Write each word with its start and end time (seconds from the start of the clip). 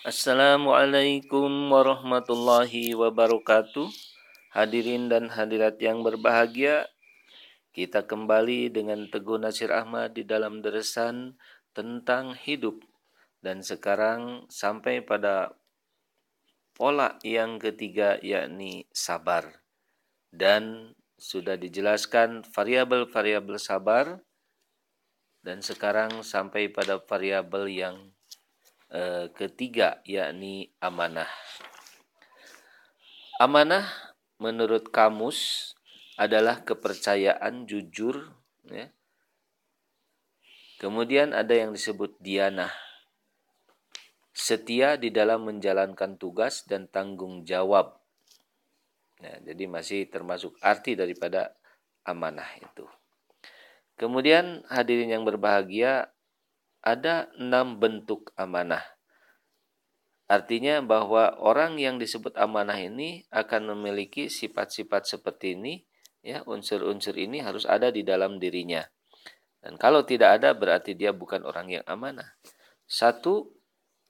Assalamualaikum 0.00 1.68
warahmatullahi 1.68 2.96
wabarakatuh. 2.96 3.84
Hadirin 4.48 5.12
dan 5.12 5.28
hadirat 5.28 5.76
yang 5.76 6.00
berbahagia, 6.00 6.88
kita 7.76 8.08
kembali 8.08 8.72
dengan 8.72 9.12
Teguh 9.12 9.36
Nasir 9.36 9.68
Ahmad 9.68 10.16
di 10.16 10.24
dalam 10.24 10.64
deresan 10.64 11.36
tentang 11.76 12.32
hidup. 12.32 12.80
Dan 13.44 13.60
sekarang 13.60 14.48
sampai 14.48 15.04
pada 15.04 15.52
pola 16.72 17.20
yang 17.20 17.60
ketiga 17.60 18.16
yakni 18.24 18.88
sabar. 18.96 19.60
Dan 20.32 20.96
sudah 21.20 21.60
dijelaskan 21.60 22.48
variabel-variabel 22.48 23.60
sabar 23.60 24.16
dan 25.44 25.60
sekarang 25.60 26.24
sampai 26.24 26.72
pada 26.72 26.96
variabel 27.04 27.68
yang 27.68 28.16
uh, 28.90 29.30
ketiga 29.34 30.02
yakni 30.06 30.70
amanah. 30.82 31.30
Amanah 33.40 33.88
menurut 34.36 34.92
kamus 34.92 35.72
adalah 36.20 36.60
kepercayaan 36.60 37.64
jujur 37.64 38.28
ya. 38.68 38.92
Kemudian 40.80 41.36
ada 41.36 41.52
yang 41.52 41.76
disebut 41.76 42.16
dianah. 42.20 42.72
Setia 44.32 44.96
di 44.96 45.12
dalam 45.12 45.44
menjalankan 45.44 46.16
tugas 46.16 46.64
dan 46.64 46.88
tanggung 46.88 47.44
jawab. 47.44 48.00
Nah, 49.20 49.36
jadi 49.44 49.68
masih 49.68 50.08
termasuk 50.08 50.56
arti 50.64 50.96
daripada 50.96 51.52
amanah 52.08 52.48
itu. 52.56 52.88
Kemudian 54.00 54.64
hadirin 54.72 55.12
yang 55.12 55.28
berbahagia, 55.28 56.08
ada 56.80 57.28
enam 57.36 57.76
bentuk 57.76 58.32
amanah. 58.36 58.82
Artinya 60.30 60.78
bahwa 60.80 61.34
orang 61.42 61.76
yang 61.82 61.98
disebut 61.98 62.38
amanah 62.38 62.78
ini 62.78 63.26
akan 63.34 63.74
memiliki 63.74 64.30
sifat-sifat 64.30 65.02
seperti 65.04 65.58
ini, 65.58 65.82
ya 66.22 66.46
unsur-unsur 66.46 67.18
ini 67.18 67.42
harus 67.42 67.66
ada 67.66 67.90
di 67.90 68.06
dalam 68.06 68.38
dirinya. 68.38 68.86
Dan 69.60 69.76
kalau 69.76 70.06
tidak 70.06 70.40
ada 70.40 70.54
berarti 70.54 70.94
dia 70.94 71.10
bukan 71.10 71.42
orang 71.44 71.68
yang 71.68 71.84
amanah. 71.84 72.38
Satu, 72.86 73.52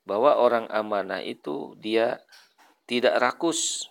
bahwa 0.04 0.36
orang 0.36 0.66
amanah 0.68 1.24
itu 1.24 1.72
dia 1.80 2.20
tidak 2.84 3.16
rakus. 3.22 3.88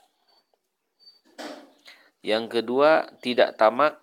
Yang 2.20 2.61
kedua, 2.61 3.09
tidak 3.23 3.56
tamak 3.56 3.98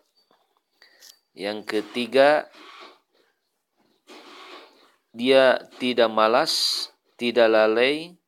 yang 1.36 1.68
ketiga, 1.68 2.48
dia 5.16 5.56
tidak 5.80 6.12
malas, 6.12 6.86
tidak 7.16 7.48
lalai, 7.48 8.20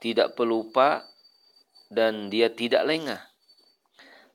tidak 0.00 0.32
pelupa, 0.32 1.04
dan 1.92 2.32
dia 2.32 2.48
tidak 2.48 2.88
lengah. 2.88 3.20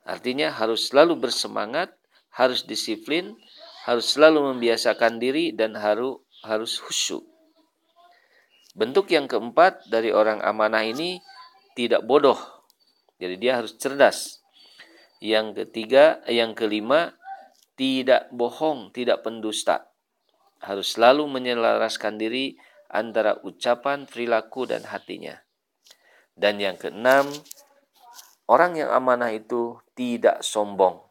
Artinya 0.05 0.53
harus 0.53 0.93
selalu 0.93 1.17
bersemangat, 1.17 1.97
harus 2.29 2.61
disiplin, 2.69 3.33
harus 3.89 4.13
selalu 4.13 4.53
membiasakan 4.53 5.17
diri 5.17 5.49
dan 5.49 5.73
harus 5.73 6.21
harus 6.45 6.77
khusyuk. 6.77 7.25
Bentuk 8.77 9.09
yang 9.09 9.25
keempat 9.25 9.89
dari 9.89 10.13
orang 10.13 10.37
amanah 10.45 10.85
ini 10.85 11.17
tidak 11.73 12.05
bodoh. 12.05 12.37
Jadi 13.17 13.41
dia 13.41 13.57
harus 13.57 13.73
cerdas. 13.81 14.45
Yang 15.17 15.65
ketiga, 15.65 16.21
yang 16.29 16.53
kelima, 16.53 17.17
tidak 17.73 18.29
bohong, 18.29 18.93
tidak 18.93 19.25
pendusta. 19.25 19.86
Harus 20.63 20.97
selalu 20.97 21.29
menyelaraskan 21.29 22.17
diri 22.17 22.57
antara 22.89 23.37
ucapan, 23.43 24.07
perilaku, 24.07 24.65
dan 24.65 24.83
hatinya. 24.87 25.37
Dan 26.37 26.61
yang 26.61 26.77
keenam, 26.77 27.27
orang 28.47 28.77
yang 28.77 28.93
amanah 28.93 29.33
itu 29.33 29.81
tidak 29.97 30.45
sombong, 30.45 31.01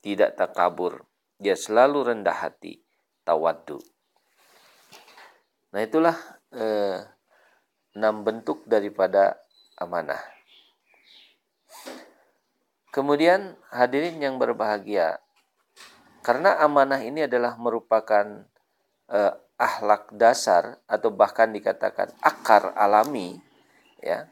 tidak 0.00 0.38
takabur. 0.38 1.06
Dia 1.42 1.58
selalu 1.58 2.14
rendah 2.14 2.38
hati, 2.46 2.78
tawaddu. 3.26 3.82
Nah 5.72 5.80
itulah 5.82 6.16
eh, 6.54 7.02
enam 7.98 8.22
bentuk 8.22 8.62
daripada 8.68 9.40
amanah. 9.80 10.20
Kemudian 12.92 13.56
hadirin 13.72 14.20
yang 14.20 14.36
berbahagia, 14.36 15.16
karena 16.20 16.60
amanah 16.60 17.00
ini 17.00 17.24
adalah 17.24 17.56
merupakan 17.56 18.44
uh, 19.12 19.32
akhlak 19.60 20.10
dasar 20.16 20.80
atau 20.90 21.12
bahkan 21.14 21.52
dikatakan 21.52 22.10
akar 22.18 22.74
alami 22.74 23.38
ya 24.02 24.26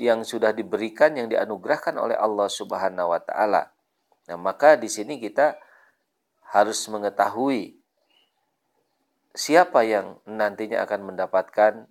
yang 0.00 0.26
sudah 0.26 0.50
diberikan 0.50 1.14
yang 1.14 1.30
dianugerahkan 1.30 1.94
oleh 1.94 2.18
Allah 2.18 2.50
Subhanahu 2.50 3.12
wa 3.12 3.20
taala. 3.22 3.70
Nah, 4.26 4.38
maka 4.40 4.74
di 4.74 4.90
sini 4.90 5.22
kita 5.22 5.54
harus 6.50 6.82
mengetahui 6.90 7.78
siapa 9.30 9.86
yang 9.86 10.18
nantinya 10.26 10.82
akan 10.82 11.14
mendapatkan 11.14 11.86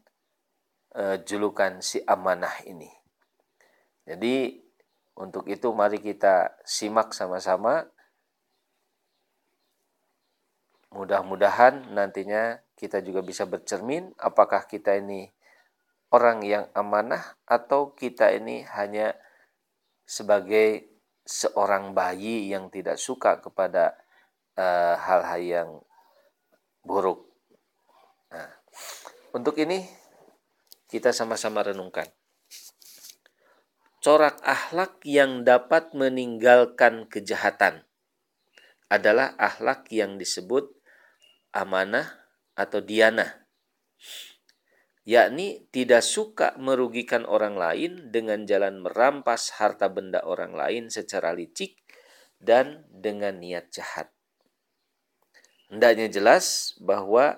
uh, 0.97 1.15
julukan 1.23 1.79
si 1.79 2.03
amanah 2.03 2.65
ini. 2.67 2.91
Jadi 4.03 4.59
untuk 5.15 5.47
itu 5.47 5.71
mari 5.71 6.03
kita 6.03 6.59
simak 6.67 7.15
sama-sama 7.15 7.87
Mudah-mudahan 10.95 11.91
nantinya 11.91 12.63
kita 12.79 13.03
juga 13.03 13.19
bisa 13.19 13.44
bercermin 13.44 14.16
apakah 14.16 14.63
kita 14.63 14.95
ini 14.95 15.28
orang 16.16 16.39
yang 16.47 16.72
amanah 16.72 17.35
atau 17.44 17.91
kita 17.91 18.31
ini 18.31 18.63
hanya 18.63 19.11
sebagai 20.07 20.88
seorang 21.28 21.91
bayi 21.91 22.47
yang 22.47 22.72
tidak 22.72 22.95
suka 22.95 23.44
kepada 23.44 24.00
eh, 24.55 24.95
hal-hal 24.95 25.41
uh, 25.44 25.50
yang 25.51 25.69
buruk. 26.85 27.28
Nah, 28.31 28.55
untuk 29.34 29.57
ini 29.57 29.84
kita 30.85 31.11
sama-sama 31.11 31.66
renungkan. 31.66 32.07
Corak 34.05 34.38
akhlak 34.45 35.01
yang 35.01 35.41
dapat 35.41 35.97
meninggalkan 35.97 37.09
kejahatan 37.09 37.81
adalah 38.85 39.34
akhlak 39.41 39.89
yang 39.89 40.22
disebut 40.22 40.74
amanah 41.55 42.11
atau 42.59 42.83
dianah 42.83 43.45
yakni 45.05 45.69
tidak 45.69 46.01
suka 46.01 46.57
merugikan 46.57 47.23
orang 47.29 47.55
lain 47.55 48.09
dengan 48.09 48.43
jalan 48.49 48.81
merampas 48.81 49.53
harta 49.61 49.85
benda 49.88 50.25
orang 50.25 50.57
lain 50.57 50.89
secara 50.89 51.31
licik 51.31 51.77
dan 52.41 52.83
dengan 52.89 53.38
niat 53.38 53.69
jahat. 53.69 54.09
Hendaknya 55.69 56.09
jelas 56.09 56.73
bahwa 56.81 57.38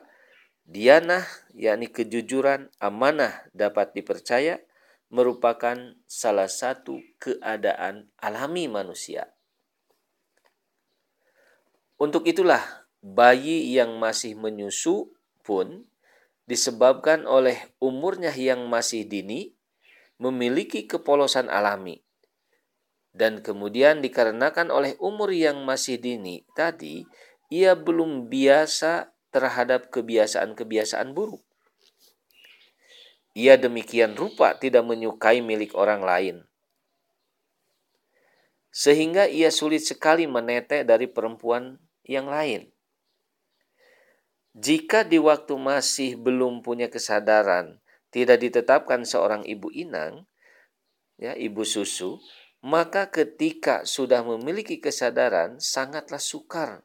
dianah 0.64 1.28
yakni 1.56 1.92
kejujuran, 1.92 2.72
amanah 2.80 3.48
dapat 3.52 3.92
dipercaya 3.96 4.64
merupakan 5.08 5.96
salah 6.08 6.52
satu 6.52 7.00
keadaan 7.20 8.12
alami 8.20 8.68
manusia. 8.68 9.32
Untuk 12.00 12.28
itulah 12.28 12.87
bayi 13.02 13.74
yang 13.74 13.98
masih 14.02 14.34
menyusu 14.34 15.12
pun 15.46 15.88
disebabkan 16.48 17.28
oleh 17.28 17.60
umurnya 17.78 18.32
yang 18.32 18.66
masih 18.72 19.04
dini 19.04 19.54
memiliki 20.18 20.88
kepolosan 20.88 21.52
alami. 21.52 22.02
Dan 23.18 23.42
kemudian 23.42 24.00
dikarenakan 24.06 24.70
oleh 24.70 24.94
umur 25.02 25.34
yang 25.34 25.66
masih 25.66 25.98
dini 25.98 26.46
tadi, 26.54 27.04
ia 27.50 27.74
belum 27.74 28.30
biasa 28.30 29.14
terhadap 29.34 29.90
kebiasaan-kebiasaan 29.90 31.18
buruk. 31.18 31.42
Ia 33.38 33.58
demikian 33.58 34.18
rupa 34.18 34.58
tidak 34.58 34.86
menyukai 34.86 35.46
milik 35.46 35.78
orang 35.78 36.02
lain. 36.02 36.36
Sehingga 38.74 39.26
ia 39.26 39.50
sulit 39.50 39.82
sekali 39.86 40.30
menetek 40.30 40.86
dari 40.86 41.10
perempuan 41.10 41.82
yang 42.06 42.30
lain. 42.30 42.70
Jika 44.58 45.06
di 45.06 45.22
waktu 45.22 45.54
masih 45.54 46.18
belum 46.18 46.66
punya 46.66 46.90
kesadaran, 46.90 47.78
tidak 48.10 48.42
ditetapkan 48.42 49.06
seorang 49.06 49.46
ibu 49.46 49.70
inang, 49.70 50.26
ya, 51.22 51.38
ibu 51.38 51.62
susu, 51.62 52.18
maka 52.66 53.14
ketika 53.14 53.86
sudah 53.86 54.26
memiliki 54.26 54.82
kesadaran, 54.82 55.62
sangatlah 55.62 56.18
sukar 56.18 56.82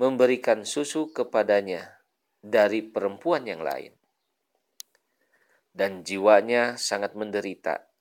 memberikan 0.00 0.64
susu 0.64 1.12
kepadanya 1.12 2.00
dari 2.40 2.80
perempuan 2.80 3.44
yang 3.44 3.60
lain. 3.60 3.92
Dan 5.68 6.00
jiwanya 6.00 6.80
sangat 6.80 7.12
menderita. 7.12 7.92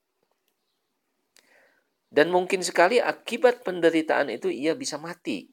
Dan 2.08 2.32
mungkin 2.32 2.64
sekali 2.64 3.04
akibat 3.04 3.68
penderitaan 3.68 4.32
itu 4.32 4.48
ia 4.48 4.72
bisa 4.72 4.96
mati. 4.96 5.52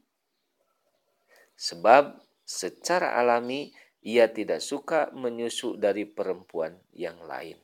Sebab 1.59 2.30
secara 2.51 3.15
alami 3.15 3.71
ia 4.03 4.27
tidak 4.27 4.59
suka 4.59 5.15
menyusu 5.15 5.79
dari 5.79 6.03
perempuan 6.03 6.75
yang 6.91 7.23
lain. 7.23 7.55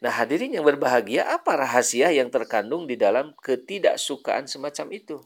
Nah, 0.00 0.16
hadirin 0.16 0.56
yang 0.56 0.64
berbahagia, 0.64 1.28
apa 1.28 1.60
rahasia 1.60 2.08
yang 2.08 2.32
terkandung 2.32 2.88
di 2.88 2.96
dalam 2.96 3.36
ketidaksukaan 3.44 4.48
semacam 4.48 4.96
itu? 4.96 5.20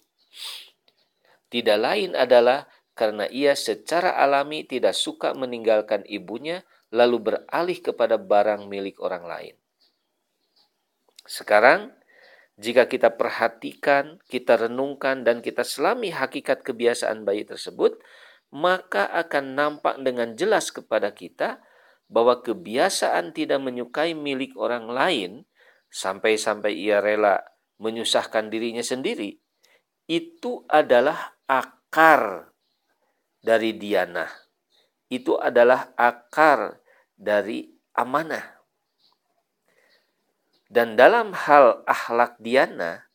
Tidak 1.46 1.78
lain 1.78 2.18
adalah 2.18 2.66
karena 2.98 3.30
ia 3.30 3.54
secara 3.54 4.18
alami 4.18 4.66
tidak 4.66 4.98
suka 4.98 5.30
meninggalkan 5.38 6.02
ibunya 6.10 6.66
lalu 6.90 7.22
beralih 7.22 7.78
kepada 7.78 8.18
barang 8.18 8.66
milik 8.66 8.98
orang 8.98 9.22
lain. 9.22 9.54
Sekarang, 11.22 11.94
jika 12.54 12.86
kita 12.86 13.18
perhatikan, 13.18 14.22
kita 14.30 14.68
renungkan, 14.68 15.26
dan 15.26 15.42
kita 15.42 15.66
selami 15.66 16.14
hakikat 16.14 16.62
kebiasaan 16.62 17.26
bayi 17.26 17.42
tersebut, 17.42 17.98
maka 18.54 19.10
akan 19.10 19.58
nampak 19.58 19.98
dengan 20.06 20.38
jelas 20.38 20.70
kepada 20.70 21.10
kita 21.10 21.58
bahwa 22.06 22.38
kebiasaan 22.38 23.34
tidak 23.34 23.58
menyukai 23.58 24.14
milik 24.14 24.54
orang 24.54 24.86
lain 24.86 25.30
sampai-sampai 25.90 26.70
ia 26.74 27.02
rela 27.02 27.42
menyusahkan 27.82 28.54
dirinya 28.54 28.86
sendiri 28.86 29.42
itu 30.06 30.62
adalah 30.70 31.34
akar 31.50 32.54
dari 33.42 33.74
diana 33.74 34.28
itu 35.08 35.34
adalah 35.34 35.90
akar 35.96 36.78
dari 37.18 37.66
amanah 37.96 38.63
dan 40.74 40.98
dalam 40.98 41.30
hal 41.30 41.86
akhlak 41.86 42.34
diana 42.42 43.06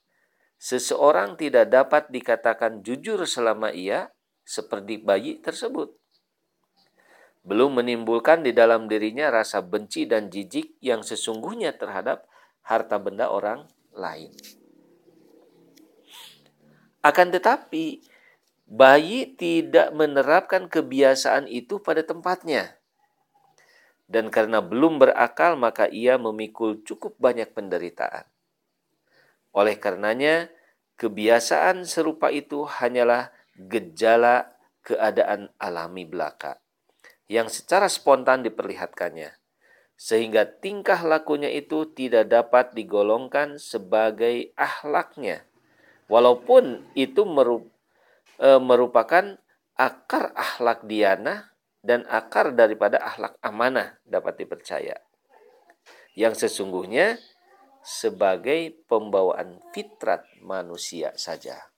seseorang 0.55 1.35
tidak 1.35 1.67
dapat 1.67 2.07
dikatakan 2.07 2.79
jujur 2.79 3.27
selama 3.27 3.75
ia 3.75 4.15
seperti 4.47 5.03
bayi 5.03 5.43
tersebut 5.43 5.99
belum 7.43 7.83
menimbulkan 7.83 8.43
di 8.43 8.55
dalam 8.55 8.87
dirinya 8.87 9.27
rasa 9.31 9.59
benci 9.59 10.07
dan 10.07 10.31
jijik 10.31 10.79
yang 10.79 11.03
sesungguhnya 11.03 11.75
terhadap 11.75 12.27
harta 12.63 12.99
benda 12.99 13.31
orang 13.31 13.65
lain. 13.95 14.29
Akan 16.99 17.31
tetapi, 17.31 18.03
bayi 18.67 19.33
tidak 19.39 19.95
menerapkan 19.95 20.67
kebiasaan 20.67 21.47
itu 21.47 21.79
pada 21.79 22.03
tempatnya. 22.03 22.78
Dan 24.09 24.33
karena 24.33 24.57
belum 24.65 24.97
berakal, 24.97 25.53
maka 25.53 25.85
ia 25.85 26.17
memikul 26.17 26.81
cukup 26.81 27.13
banyak 27.21 27.53
penderitaan. 27.53 28.25
Oleh 29.53 29.77
karenanya, 29.77 30.49
kebiasaan 30.97 31.85
serupa 31.85 32.33
itu 32.33 32.65
hanyalah 32.65 33.29
gejala 33.53 34.57
keadaan 34.81 35.53
alami 35.61 36.09
belaka 36.09 36.57
yang 37.29 37.45
secara 37.45 37.85
spontan 37.85 38.41
diperlihatkannya, 38.41 39.37
sehingga 39.93 40.49
tingkah 40.49 41.05
lakunya 41.05 41.53
itu 41.53 41.85
tidak 41.93 42.25
dapat 42.33 42.73
digolongkan 42.73 43.61
sebagai 43.61 44.49
ahlaknya, 44.57 45.45
walaupun 46.09 46.89
itu 46.97 47.21
e, 48.41 48.49
merupakan 48.57 49.37
akar 49.77 50.33
ahlak 50.33 50.89
diana 50.89 51.53
dan 51.79 52.03
akar 52.11 52.51
daripada 52.55 52.99
ahlak 52.99 53.39
amanah 53.39 53.99
dapat 54.03 54.43
dipercaya. 54.43 54.99
Yang 56.15 56.47
sesungguhnya 56.47 57.19
sebagai 57.79 58.75
pembawaan 58.91 59.63
fitrat 59.71 60.27
manusia 60.43 61.15
saja. 61.15 61.71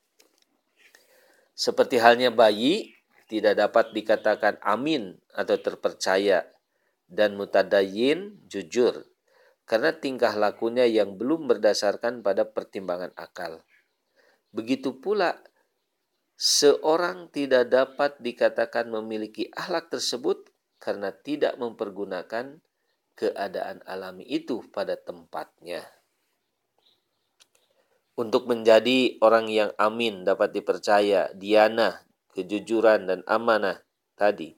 Seperti 1.53 2.01
halnya 2.01 2.33
bayi 2.33 2.97
tidak 3.29 3.61
dapat 3.61 3.93
dikatakan 3.93 4.57
amin 4.65 5.21
atau 5.31 5.55
terpercaya 5.61 6.49
dan 7.05 7.37
mutadayin 7.37 8.41
jujur 8.49 9.05
karena 9.69 9.95
tingkah 9.95 10.35
lakunya 10.35 10.83
yang 10.83 11.15
belum 11.15 11.47
berdasarkan 11.47 12.25
pada 12.25 12.43
pertimbangan 12.43 13.15
akal. 13.15 13.63
Begitu 14.51 14.99
pula 14.99 15.39
seorang 16.41 17.29
tidak 17.29 17.69
dapat 17.69 18.17
dikatakan 18.17 18.89
memiliki 18.89 19.45
akhlak 19.53 19.93
tersebut 19.93 20.49
karena 20.81 21.13
tidak 21.13 21.61
mempergunakan 21.61 22.57
keadaan 23.13 23.85
alami 23.85 24.25
itu 24.25 24.65
pada 24.73 24.97
tempatnya. 24.97 25.85
Untuk 28.17 28.49
menjadi 28.49 29.21
orang 29.21 29.53
yang 29.53 29.69
amin 29.77 30.25
dapat 30.25 30.49
dipercaya, 30.49 31.29
diana 31.37 32.01
kejujuran 32.33 33.07
dan 33.07 33.19
amanah 33.27 33.83
tadi 34.15 34.55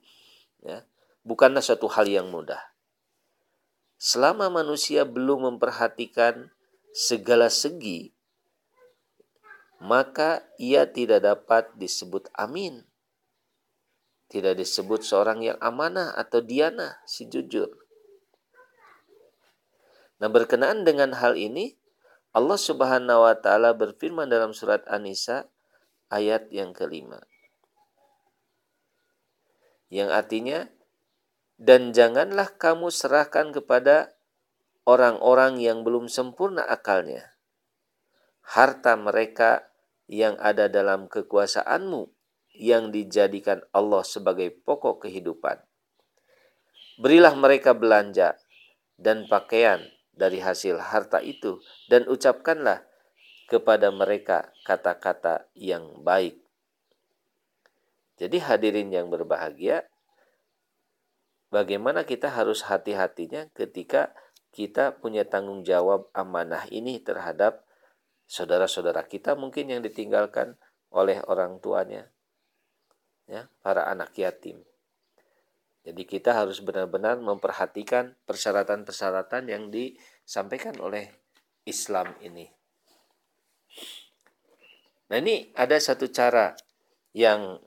ya 0.62 0.82
bukanlah 1.26 1.60
suatu 1.60 1.90
hal 1.90 2.06
yang 2.06 2.30
mudah 2.30 2.60
selama 3.98 4.50
manusia 4.50 5.02
belum 5.02 5.54
memperhatikan 5.54 6.54
segala 6.94 7.50
segi 7.50 8.13
maka 9.82 10.46
ia 10.60 10.86
tidak 10.86 11.24
dapat 11.24 11.70
disebut 11.74 12.30
amin. 12.36 12.86
Tidak 14.30 14.54
disebut 14.56 15.04
seorang 15.04 15.44
yang 15.44 15.58
amanah 15.60 16.14
atau 16.16 16.42
diana 16.42 16.98
si 17.04 17.26
jujur. 17.28 17.70
Nah 20.18 20.30
berkenaan 20.30 20.86
dengan 20.86 21.12
hal 21.18 21.36
ini 21.36 21.76
Allah 22.34 22.58
Subhanahu 22.58 23.28
wa 23.28 23.34
taala 23.38 23.76
berfirman 23.76 24.26
dalam 24.26 24.50
surat 24.56 24.82
An-Nisa 24.90 25.46
ayat 26.10 26.50
yang 26.50 26.74
kelima. 26.74 27.22
Yang 29.92 30.10
artinya 30.10 30.60
dan 31.60 31.94
janganlah 31.94 32.50
kamu 32.58 32.90
serahkan 32.90 33.54
kepada 33.54 34.18
orang-orang 34.82 35.62
yang 35.62 35.86
belum 35.86 36.10
sempurna 36.10 36.66
akalnya 36.66 37.33
harta 38.44 38.94
mereka 38.94 39.72
yang 40.04 40.36
ada 40.36 40.68
dalam 40.68 41.08
kekuasaanmu 41.08 42.12
yang 42.54 42.94
dijadikan 42.94 43.64
Allah 43.74 44.04
sebagai 44.06 44.52
pokok 44.52 45.08
kehidupan. 45.08 45.58
Berilah 47.00 47.34
mereka 47.34 47.74
belanja 47.74 48.38
dan 48.94 49.26
pakaian 49.26 49.82
dari 50.14 50.38
hasil 50.38 50.78
harta 50.78 51.18
itu 51.18 51.58
dan 51.90 52.06
ucapkanlah 52.06 52.86
kepada 53.50 53.90
mereka 53.90 54.54
kata-kata 54.62 55.50
yang 55.58 56.04
baik. 56.06 56.38
Jadi 58.14 58.38
hadirin 58.38 58.94
yang 58.94 59.10
berbahagia, 59.10 59.90
bagaimana 61.50 62.06
kita 62.06 62.30
harus 62.30 62.62
hati-hatinya 62.62 63.50
ketika 63.58 64.14
kita 64.54 64.94
punya 64.94 65.26
tanggung 65.26 65.66
jawab 65.66 66.06
amanah 66.14 66.70
ini 66.70 67.02
terhadap 67.02 67.63
saudara-saudara 68.24 69.04
kita 69.06 69.36
mungkin 69.36 69.70
yang 69.70 69.80
ditinggalkan 69.84 70.56
oleh 70.94 71.20
orang 71.26 71.58
tuanya, 71.58 72.08
ya, 73.26 73.48
para 73.60 73.88
anak 73.90 74.14
yatim. 74.16 74.62
Jadi 75.84 76.02
kita 76.08 76.32
harus 76.32 76.64
benar-benar 76.64 77.20
memperhatikan 77.20 78.16
persyaratan-persyaratan 78.24 79.52
yang 79.52 79.68
disampaikan 79.68 80.80
oleh 80.80 81.12
Islam 81.68 82.08
ini. 82.24 82.48
Nah 85.12 85.16
ini 85.20 85.52
ada 85.52 85.76
satu 85.76 86.08
cara 86.08 86.56
yang 87.12 87.60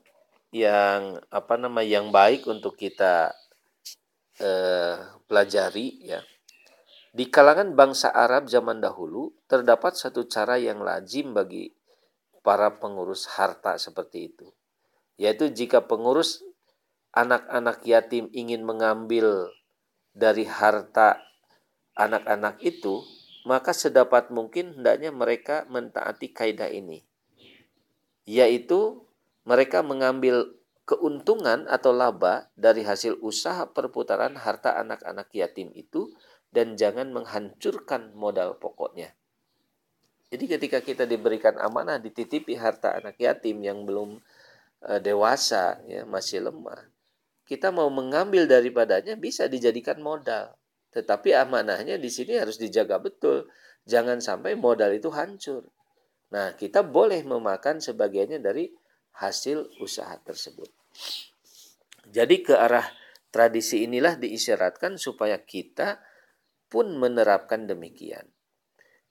yang 0.50 1.22
apa 1.30 1.54
nama 1.54 1.84
yang 1.86 2.10
baik 2.10 2.50
untuk 2.50 2.74
kita 2.74 3.30
eh, 4.42 4.98
pelajari 5.30 5.88
ya. 6.02 6.20
Di 7.08 7.32
kalangan 7.32 7.72
bangsa 7.72 8.12
Arab 8.12 8.52
zaman 8.52 8.84
dahulu 8.84 9.32
terdapat 9.48 9.96
satu 9.96 10.28
cara 10.28 10.60
yang 10.60 10.84
lazim 10.84 11.32
bagi 11.32 11.72
para 12.44 12.76
pengurus 12.76 13.24
harta 13.36 13.80
seperti 13.80 14.32
itu. 14.32 14.46
Yaitu 15.16 15.48
jika 15.50 15.88
pengurus 15.88 16.44
anak-anak 17.16 17.82
yatim 17.88 18.28
ingin 18.30 18.62
mengambil 18.62 19.50
dari 20.12 20.44
harta 20.44 21.18
anak-anak 21.96 22.60
itu, 22.62 23.02
maka 23.48 23.72
sedapat 23.72 24.28
mungkin 24.28 24.76
hendaknya 24.76 25.10
mereka 25.10 25.64
mentaati 25.72 26.30
kaidah 26.30 26.68
ini. 26.68 27.02
Yaitu 28.28 29.08
mereka 29.48 29.80
mengambil 29.80 30.58
keuntungan 30.88 31.68
atau 31.68 31.92
laba 31.92 32.48
dari 32.56 32.84
hasil 32.84 33.20
usaha 33.20 33.68
perputaran 33.72 34.36
harta 34.40 34.76
anak-anak 34.76 35.28
yatim 35.36 35.68
itu 35.76 36.12
dan 36.48 36.74
jangan 36.74 37.12
menghancurkan 37.12 38.16
modal 38.16 38.56
pokoknya. 38.56 39.12
Jadi 40.28 40.44
ketika 40.44 40.78
kita 40.84 41.08
diberikan 41.08 41.56
amanah 41.56 41.96
dititipi 41.96 42.56
harta 42.56 43.00
anak 43.00 43.16
yatim 43.16 43.64
yang 43.64 43.88
belum 43.88 44.20
e, 44.84 44.92
dewasa 45.00 45.80
ya 45.88 46.04
masih 46.04 46.44
lemah, 46.44 46.92
kita 47.48 47.72
mau 47.72 47.88
mengambil 47.88 48.44
daripadanya 48.44 49.16
bisa 49.16 49.48
dijadikan 49.48 50.04
modal. 50.04 50.52
Tetapi 50.92 51.32
amanahnya 51.32 51.96
di 51.96 52.12
sini 52.12 52.36
harus 52.36 52.60
dijaga 52.60 53.00
betul. 53.00 53.48
Jangan 53.88 54.20
sampai 54.20 54.52
modal 54.52 54.92
itu 54.92 55.08
hancur. 55.08 55.64
Nah, 56.28 56.52
kita 56.52 56.84
boleh 56.84 57.24
memakan 57.24 57.80
sebagiannya 57.80 58.44
dari 58.44 58.68
hasil 59.16 59.80
usaha 59.80 60.12
tersebut. 60.20 60.68
Jadi 62.08 62.44
ke 62.44 62.52
arah 62.52 62.84
tradisi 63.32 63.84
inilah 63.84 64.20
diisyaratkan 64.20 65.00
supaya 65.00 65.40
kita 65.40 66.00
pun 66.68 66.96
menerapkan 66.96 67.64
demikian. 67.64 68.28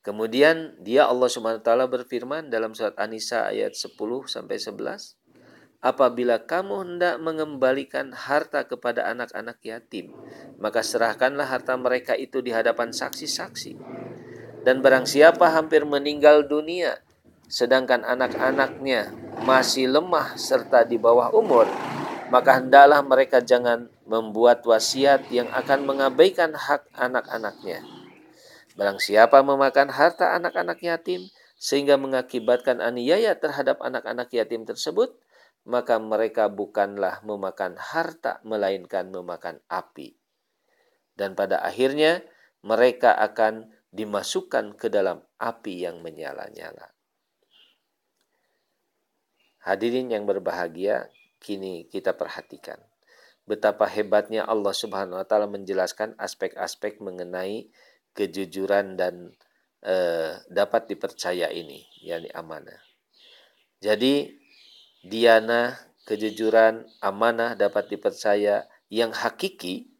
Kemudian 0.05 0.79
dia 0.79 1.03
Allah 1.03 1.27
Subhanahu 1.27 1.59
wa 1.59 1.67
taala 1.67 1.85
berfirman 1.91 2.47
dalam 2.47 2.71
surat 2.71 2.95
An-Nisa 2.95 3.51
ayat 3.51 3.75
10 3.75 3.99
sampai 4.31 4.55
11, 4.55 5.19
apabila 5.83 6.47
kamu 6.47 6.73
hendak 6.87 7.19
mengembalikan 7.19 8.15
harta 8.15 8.63
kepada 8.63 9.03
anak-anak 9.11 9.59
yatim, 9.67 10.15
maka 10.63 10.79
serahkanlah 10.79 11.43
harta 11.43 11.75
mereka 11.75 12.15
itu 12.15 12.39
di 12.39 12.55
hadapan 12.55 12.95
saksi-saksi. 12.95 13.75
Dan 14.63 14.79
barang 14.79 15.03
siapa 15.03 15.51
hampir 15.51 15.83
meninggal 15.83 16.47
dunia, 16.47 17.03
sedangkan 17.51 18.07
anak-anaknya 18.07 19.11
masih 19.43 19.91
lemah 19.91 20.39
serta 20.39 20.87
di 20.87 20.95
bawah 20.95 21.35
umur, 21.35 21.67
maka 22.27 22.59
hendaklah 22.59 22.99
mereka 23.03 23.39
jangan 23.39 23.87
membuat 24.03 24.63
wasiat 24.67 25.27
yang 25.31 25.47
akan 25.51 25.87
mengabaikan 25.87 26.51
hak 26.55 26.87
anak-anaknya 26.95 27.83
Barang 28.77 29.01
siapa 29.01 29.41
memakan 29.41 29.89
harta 29.89 30.37
anak-anak 30.37 30.77
yatim 30.85 31.25
sehingga 31.57 31.97
mengakibatkan 31.97 32.77
aniaya 32.77 33.33
terhadap 33.33 33.81
anak-anak 33.81 34.29
yatim 34.29 34.69
tersebut, 34.69 35.17
maka 35.65 35.97
mereka 35.97 36.45
bukanlah 36.45 37.25
memakan 37.25 37.73
harta 37.81 38.37
melainkan 38.45 39.09
memakan 39.09 39.57
api. 39.65 40.13
Dan 41.17 41.33
pada 41.33 41.57
akhirnya 41.65 42.21
mereka 42.61 43.17
akan 43.17 43.73
dimasukkan 43.89 44.77
ke 44.77 44.93
dalam 44.93 45.25
api 45.41 45.81
yang 45.81 46.05
menyala-nyala. 46.05 46.93
Hadirin 49.65 50.13
yang 50.13 50.29
berbahagia, 50.29 51.09
kini 51.39 51.87
kita 51.89 52.13
perhatikan 52.17 52.77
betapa 53.47 53.87
hebatnya 53.87 54.43
Allah 54.43 54.75
Subhanahu 54.75 55.17
wa 55.17 55.25
taala 55.25 55.47
menjelaskan 55.47 56.19
aspek-aspek 56.19 56.99
mengenai 56.99 57.71
kejujuran 58.11 58.99
dan 58.99 59.31
eh, 59.81 60.35
dapat 60.51 60.91
dipercaya 60.91 61.47
ini, 61.49 61.87
yakni 62.03 62.27
amanah. 62.35 62.77
Jadi 63.79 64.35
diana, 65.07 65.79
kejujuran, 66.03 66.83
amanah 66.99 67.55
dapat 67.55 67.87
dipercaya 67.87 68.67
yang 68.91 69.15
hakiki 69.15 69.95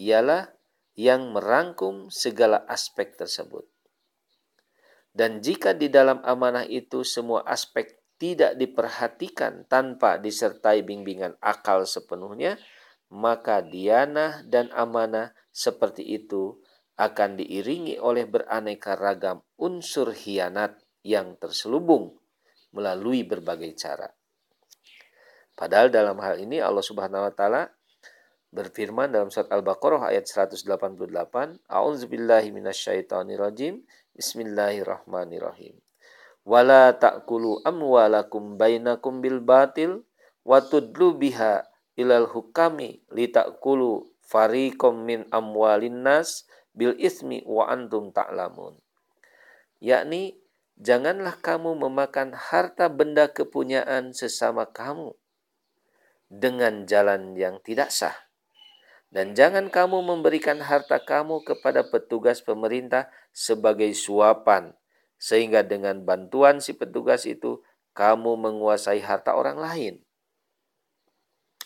ialah 0.00 0.56
yang 0.96 1.36
merangkum 1.36 2.08
segala 2.08 2.64
aspek 2.64 3.12
tersebut. 3.12 3.68
Dan 5.12 5.44
jika 5.44 5.76
di 5.76 5.92
dalam 5.92 6.24
amanah 6.24 6.64
itu 6.64 7.04
semua 7.04 7.44
aspek 7.44 7.95
tidak 8.16 8.56
diperhatikan 8.56 9.68
tanpa 9.68 10.16
disertai 10.16 10.80
bimbingan 10.80 11.36
akal 11.40 11.84
sepenuhnya, 11.84 12.56
maka 13.12 13.62
diana 13.62 14.42
dan 14.48 14.72
amanah 14.72 15.36
seperti 15.52 16.02
itu 16.02 16.58
akan 16.96 17.36
diiringi 17.36 18.00
oleh 18.00 18.24
beraneka 18.24 18.96
ragam 18.96 19.44
unsur 19.60 20.16
hianat 20.16 20.80
yang 21.04 21.36
terselubung 21.36 22.16
melalui 22.72 23.22
berbagai 23.22 23.76
cara. 23.76 24.08
Padahal 25.56 25.88
dalam 25.88 26.20
hal 26.20 26.40
ini 26.40 26.60
Allah 26.60 26.84
Subhanahu 26.84 27.28
wa 27.28 27.32
taala 27.32 27.72
berfirman 28.52 29.12
dalam 29.12 29.28
surat 29.28 29.52
Al-Baqarah 29.52 30.12
ayat 30.12 30.28
188, 30.28 31.68
A'udzubillahi 31.68 32.52
minasyaitonirrajim. 32.52 33.84
Bismillahirrahmanirrahim. 34.16 35.85
Wala 36.46 36.94
ta'kulu 36.94 37.66
amwalakum 37.66 38.54
bainakum 38.54 39.18
bil 39.18 39.42
batil 39.42 40.06
wa 40.46 40.62
tudlu 40.62 41.18
biha 41.18 41.66
ilal 41.98 42.30
hukami 42.30 43.02
litakulu 43.10 44.06
fariqam 44.22 45.02
min 45.02 45.26
amwalin 45.34 46.06
nas 46.06 46.46
bil 46.70 46.94
ismi 47.02 47.42
wa 47.42 47.66
antum 47.66 48.14
ta'lamun. 48.14 48.78
Yakni 49.82 50.38
janganlah 50.78 51.34
kamu 51.42 51.74
memakan 51.82 52.30
harta 52.36 52.86
benda 52.92 53.26
kepunyaan 53.26 54.14
sesama 54.14 54.70
kamu 54.70 55.18
dengan 56.30 56.86
jalan 56.86 57.34
yang 57.34 57.58
tidak 57.64 57.90
sah. 57.90 58.14
Dan 59.10 59.32
jangan 59.32 59.72
kamu 59.72 60.02
memberikan 60.02 60.60
harta 60.60 61.00
kamu 61.00 61.42
kepada 61.46 61.86
petugas 61.86 62.42
pemerintah 62.42 63.08
sebagai 63.30 63.88
suapan, 63.94 64.74
sehingga 65.16 65.64
dengan 65.64 66.04
bantuan 66.04 66.60
si 66.60 66.76
petugas 66.76 67.24
itu 67.24 67.64
kamu 67.96 68.36
menguasai 68.36 69.00
harta 69.00 69.32
orang 69.32 69.56
lain. 69.56 69.94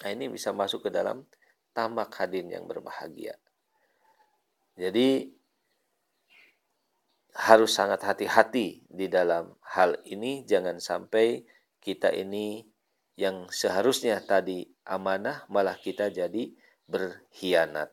Nah, 0.01 0.11
ini 0.15 0.31
bisa 0.31 0.55
masuk 0.55 0.89
ke 0.89 0.91
dalam 0.91 1.27
tamak 1.75 2.15
hadin 2.17 2.49
yang 2.49 2.65
berbahagia. 2.65 3.37
Jadi 4.79 5.29
harus 7.37 7.71
sangat 7.71 8.03
hati-hati 8.03 8.83
di 8.91 9.07
dalam 9.07 9.55
hal 9.63 9.99
ini 10.09 10.43
jangan 10.47 10.83
sampai 10.83 11.47
kita 11.79 12.11
ini 12.11 12.67
yang 13.15 13.47
seharusnya 13.53 14.19
tadi 14.25 14.67
amanah 14.89 15.45
malah 15.53 15.77
kita 15.77 16.09
jadi 16.09 16.51
berkhianat. 16.89 17.93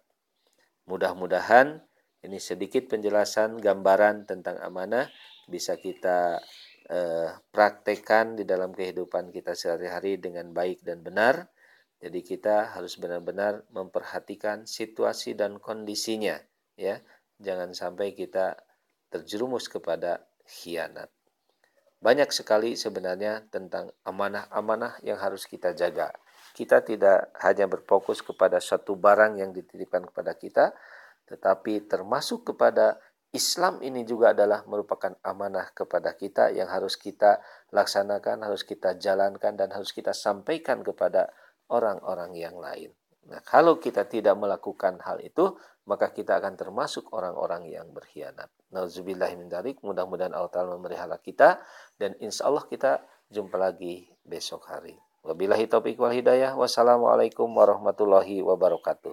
Mudah-mudahan 0.87 1.83
ini 2.23 2.39
sedikit 2.39 2.87
penjelasan 2.87 3.59
gambaran 3.59 4.25
tentang 4.25 4.57
amanah 4.63 5.11
bisa 5.47 5.79
kita 5.79 6.37
eh, 6.91 7.31
praktekkan 7.51 8.35
di 8.35 8.43
dalam 8.43 8.75
kehidupan 8.75 9.31
kita 9.31 9.55
sehari-hari 9.55 10.19
dengan 10.19 10.51
baik 10.51 10.83
dan 10.83 11.01
benar. 11.01 11.47
Jadi 11.97 12.21
kita 12.21 12.77
harus 12.77 12.99
benar-benar 13.01 13.65
memperhatikan 13.73 14.69
situasi 14.69 15.33
dan 15.33 15.57
kondisinya 15.57 16.37
ya. 16.77 17.01
Jangan 17.41 17.73
sampai 17.73 18.13
kita 18.13 18.53
terjerumus 19.09 19.65
kepada 19.71 20.27
khianat. 20.45 21.09
Banyak 21.97 22.29
sekali 22.29 22.77
sebenarnya 22.77 23.49
tentang 23.49 23.89
amanah-amanah 24.05 25.01
yang 25.01 25.17
harus 25.17 25.49
kita 25.49 25.73
jaga. 25.73 26.13
Kita 26.53 26.85
tidak 26.85 27.33
hanya 27.41 27.65
berfokus 27.65 28.21
kepada 28.21 28.61
satu 28.61 28.93
barang 28.93 29.41
yang 29.41 29.49
dititipkan 29.49 30.05
kepada 30.05 30.37
kita 30.37 30.65
tetapi 31.27 31.85
termasuk 31.91 32.55
kepada 32.55 32.97
Islam 33.35 33.83
ini 33.83 34.07
juga 34.07 34.31
adalah 34.31 34.63
merupakan 34.65 35.11
amanah 35.19 35.75
kepada 35.75 36.15
kita 36.15 36.49
yang 36.55 36.71
harus 36.71 36.95
kita 36.95 37.43
laksanakan, 37.75 38.47
harus 38.47 38.63
kita 38.63 38.95
jalankan 38.95 39.59
dan 39.59 39.69
harus 39.75 39.91
kita 39.91 40.15
sampaikan 40.15 40.79
kepada 40.79 41.27
orang-orang 41.67 42.31
yang 42.39 42.55
lain. 42.55 42.95
Nah, 43.27 43.43
kalau 43.43 43.75
kita 43.75 44.07
tidak 44.07 44.39
melakukan 44.39 45.03
hal 45.03 45.19
itu, 45.19 45.59
maka 45.87 46.15
kita 46.15 46.39
akan 46.39 46.55
termasuk 46.55 47.11
orang-orang 47.11 47.67
yang 47.67 47.91
berkhianat. 47.91 48.47
Nauzubillah 48.71 49.31
min. 49.35 49.51
Mudah-mudahan 49.83 50.31
Allah 50.31 50.51
Ta'ala 50.51 50.75
memelihara 50.79 51.19
kita 51.19 51.59
dan 51.99 52.15
insya 52.23 52.47
Allah 52.47 52.63
kita 52.67 53.03
jumpa 53.27 53.59
lagi 53.59 54.07
besok 54.23 54.67
hari. 54.71 54.95
Wabillahi 55.27 55.67
taufiq 55.67 55.99
wal 55.99 56.15
hidayah. 56.15 56.55
Wassalamualaikum 56.55 57.51
warahmatullahi 57.51 58.39
wabarakatuh. 58.43 59.11